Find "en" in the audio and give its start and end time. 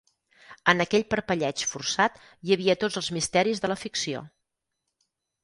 0.71-0.79